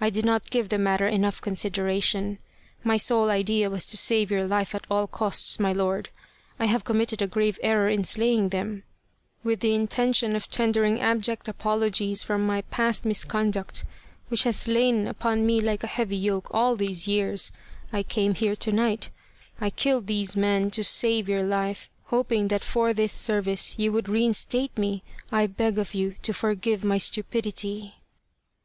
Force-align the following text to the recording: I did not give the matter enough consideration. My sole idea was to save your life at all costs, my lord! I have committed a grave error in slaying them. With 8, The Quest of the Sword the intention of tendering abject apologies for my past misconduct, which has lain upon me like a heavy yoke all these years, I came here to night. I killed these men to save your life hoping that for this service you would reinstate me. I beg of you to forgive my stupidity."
I 0.00 0.10
did 0.10 0.24
not 0.24 0.50
give 0.50 0.68
the 0.68 0.78
matter 0.78 1.06
enough 1.06 1.40
consideration. 1.40 2.38
My 2.82 2.96
sole 2.96 3.30
idea 3.30 3.70
was 3.70 3.86
to 3.86 3.96
save 3.96 4.28
your 4.28 4.42
life 4.44 4.74
at 4.74 4.84
all 4.90 5.06
costs, 5.06 5.60
my 5.60 5.72
lord! 5.72 6.08
I 6.58 6.66
have 6.66 6.82
committed 6.82 7.22
a 7.22 7.28
grave 7.28 7.56
error 7.62 7.88
in 7.88 8.02
slaying 8.02 8.48
them. 8.48 8.82
With 8.82 8.82
8, 8.82 8.82
The 8.82 8.98
Quest 8.98 9.12
of 9.14 9.30
the 9.30 9.48
Sword 9.48 9.60
the 9.60 9.74
intention 9.76 10.34
of 10.36 10.50
tendering 10.50 11.00
abject 11.00 11.46
apologies 11.46 12.24
for 12.24 12.36
my 12.36 12.62
past 12.62 13.04
misconduct, 13.06 13.84
which 14.26 14.42
has 14.42 14.66
lain 14.66 15.06
upon 15.06 15.46
me 15.46 15.60
like 15.60 15.84
a 15.84 15.86
heavy 15.86 16.16
yoke 16.16 16.50
all 16.52 16.74
these 16.74 17.06
years, 17.06 17.52
I 17.92 18.02
came 18.02 18.34
here 18.34 18.56
to 18.56 18.72
night. 18.72 19.10
I 19.60 19.70
killed 19.70 20.08
these 20.08 20.36
men 20.36 20.72
to 20.72 20.82
save 20.82 21.28
your 21.28 21.44
life 21.44 21.88
hoping 22.06 22.48
that 22.48 22.64
for 22.64 22.92
this 22.92 23.12
service 23.12 23.78
you 23.78 23.92
would 23.92 24.08
reinstate 24.08 24.76
me. 24.76 25.04
I 25.30 25.46
beg 25.46 25.78
of 25.78 25.94
you 25.94 26.16
to 26.22 26.32
forgive 26.34 26.82
my 26.82 26.98
stupidity." 26.98 27.94